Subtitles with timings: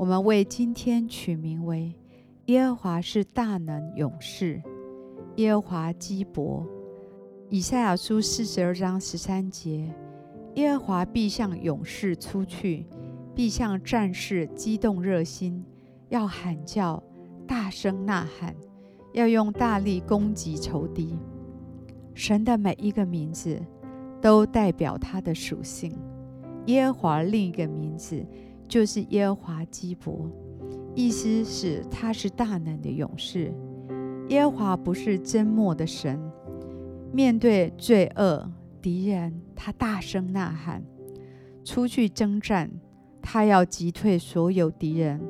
[0.00, 1.94] 我们为今天取名为
[2.48, 4.58] “耶和华是大能勇士，
[5.36, 6.66] 耶和华基伯”。
[7.50, 9.94] 以赛亚书四十二章十三节
[10.56, 12.86] ：“耶和华必向勇士出去，
[13.34, 15.62] 必向战士激动热心，
[16.08, 17.02] 要喊叫，
[17.46, 18.56] 大声呐喊，
[19.12, 21.18] 要用大力攻击仇敌。”
[22.16, 23.60] 神的每一个名字
[24.18, 25.92] 都代表他的属性。
[26.68, 28.24] 耶和华另一个名字，
[28.70, 30.30] 就是耶和华基伯，
[30.94, 33.52] 意思是他是大能的勇士。
[34.28, 36.20] 耶和华不是缄默的神，
[37.12, 38.48] 面对罪恶
[38.80, 40.84] 敌人，他大声呐喊，
[41.64, 42.70] 出去征战，
[43.20, 45.20] 他要击退所有敌人，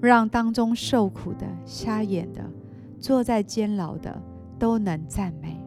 [0.00, 2.50] 让当中受苦的、瞎眼的、
[2.98, 4.22] 坐在监牢的
[4.58, 5.62] 都能赞美，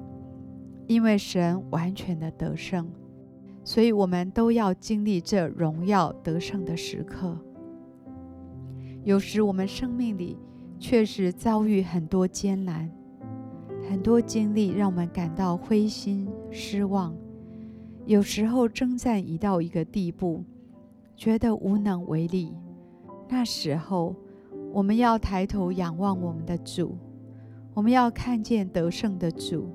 [0.87, 2.89] 因为神完全的得胜。
[3.67, 7.37] 所以，我们都要经历这荣耀得胜的时刻。
[9.03, 10.37] 有时，我们生命里
[10.79, 12.89] 确实遭遇很多艰难，
[13.89, 17.13] 很多经历让我们感到灰心失望。
[18.05, 20.45] 有时候，征战已到一个地步，
[21.17, 22.55] 觉得无能为力。
[23.27, 24.15] 那时候，
[24.71, 26.97] 我们要抬头仰望我们的主，
[27.73, 29.67] 我们要看见得胜的主，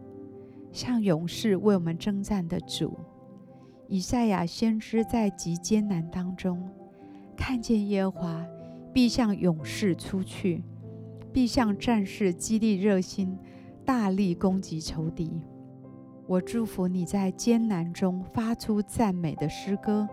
[0.73, 2.97] 像勇士为我们征战的主。
[3.93, 6.67] 以赛亚先知在极艰难当中，
[7.37, 8.47] 看见耶和华
[8.91, 10.65] 必向勇士出去，
[11.31, 13.37] 必向战士激励热心，
[13.85, 15.43] 大力攻击仇敌。
[16.27, 20.09] 我祝福你在艰难中发出赞美的诗歌，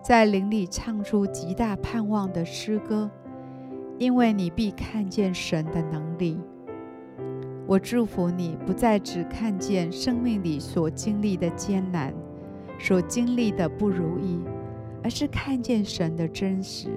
[0.00, 3.10] 在灵里唱出极大盼望的诗歌，
[3.98, 6.38] 因为你必看见神的能力。
[7.66, 12.14] 我祝福你不再只看见生命里所经历的艰难。
[12.78, 14.38] 所经历的不如意，
[15.02, 16.88] 而是看见神的真实，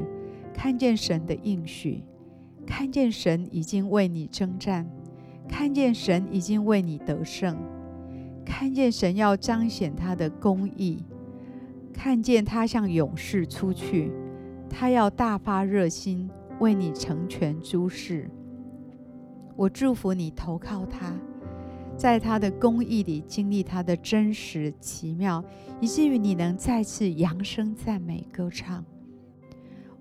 [0.54, 2.04] 看见神的应许，
[2.66, 4.88] 看见神已经为你征战，
[5.48, 7.58] 看见神已经为你得胜，
[8.46, 11.04] 看见神要彰显他的公义，
[11.92, 14.12] 看见他向勇士出去，
[14.70, 18.30] 他要大发热心为你成全诸事。
[19.56, 21.14] 我祝福你投靠他。
[21.98, 25.44] 在他的公义里经历他的真实奇妙，
[25.80, 28.84] 以至于你能再次扬声赞美歌唱。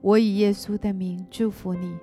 [0.01, 1.95] 我以耶稣的名祝福你，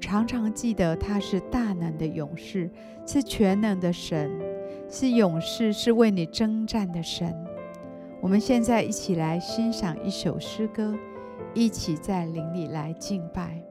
[0.00, 2.70] 常常记得他是大能的勇士，
[3.04, 4.30] 是全能的神，
[4.88, 7.34] 是勇士，是为你征战的神。
[8.20, 10.94] 我们现在一起来欣赏一首诗歌，
[11.52, 13.69] 一起在灵里来敬拜。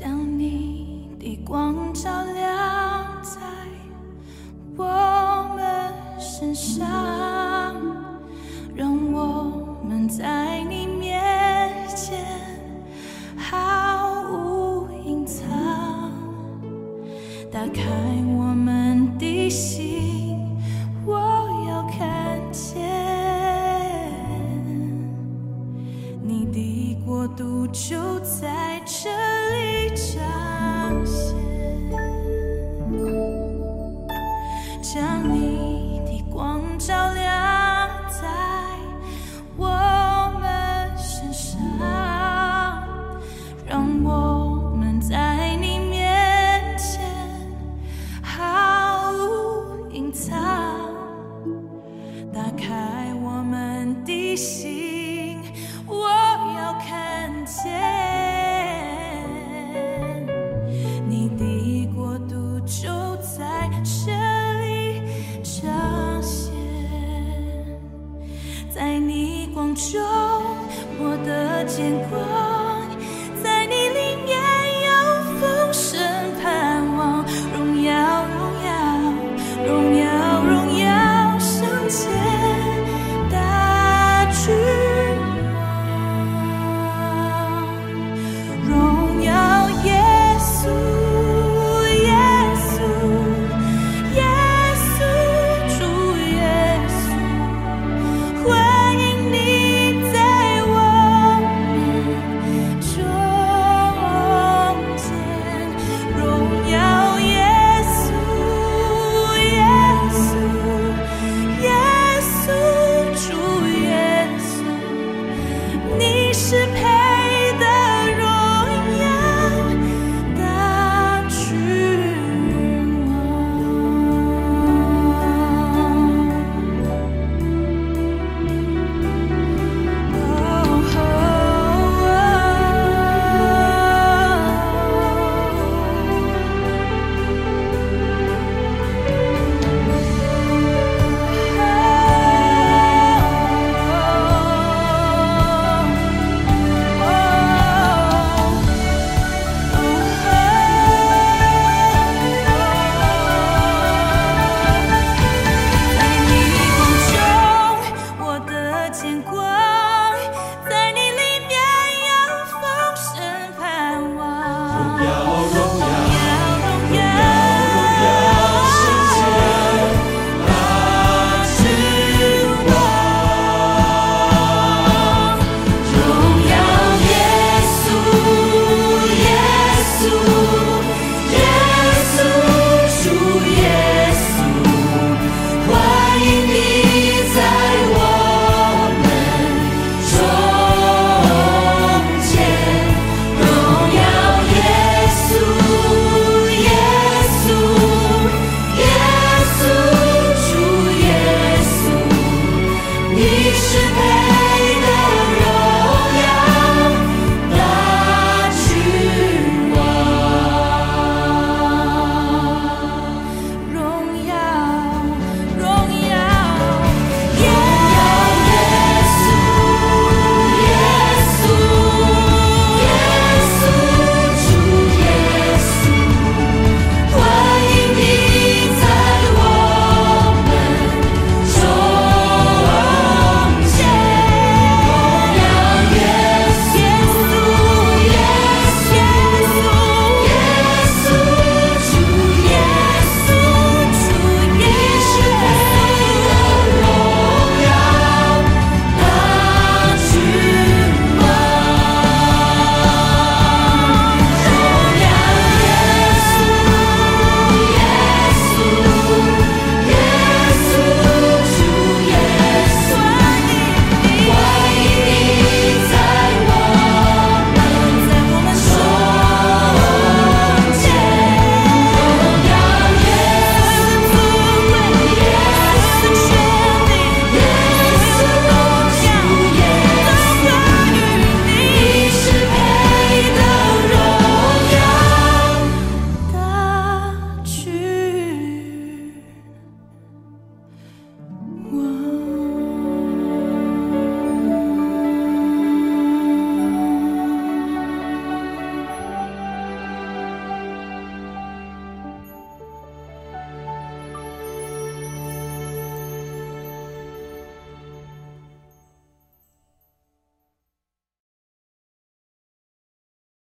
[0.00, 3.40] 将你的光照亮在
[4.76, 4.84] 我
[5.56, 6.86] 们身上，
[8.76, 12.24] 让我们在你面前
[13.36, 15.48] 毫无隐藏。
[17.50, 17.82] 打开
[63.84, 64.12] 这
[64.60, 65.00] 里
[65.42, 66.52] 彰显，
[68.70, 70.00] 在逆光中
[70.98, 72.47] 我的坚果。